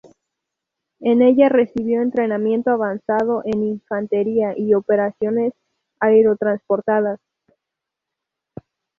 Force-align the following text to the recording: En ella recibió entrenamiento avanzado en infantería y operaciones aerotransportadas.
En 1.01 1.21
ella 1.21 1.47
recibió 1.47 2.01
entrenamiento 2.01 2.71
avanzado 2.71 3.43
en 3.45 3.61
infantería 3.61 4.57
y 4.57 4.73
operaciones 4.73 5.53
aerotransportadas. 5.99 7.19